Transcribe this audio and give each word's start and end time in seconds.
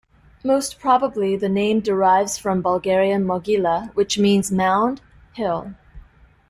Most 0.43 0.79
probably 0.79 1.35
the 1.35 1.47
name 1.47 1.79
derives 1.79 2.35
from 2.35 2.63
Bulgarian 2.63 3.23
"Mogila" 3.23 3.93
which 3.93 4.17
means 4.17 4.51
"mound", 4.51 4.99
"hill". 5.33 5.75